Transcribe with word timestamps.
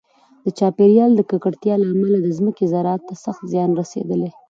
د 0.43 0.45
چاپیریال 0.59 1.11
د 1.15 1.21
ککړتیا 1.29 1.75
له 1.79 1.87
امله 1.93 2.17
د 2.21 2.27
ځمکې 2.37 2.65
زراعت 2.73 3.01
ته 3.09 3.15
سخت 3.25 3.41
زیان 3.51 3.69
رسېدلی. 3.79 4.29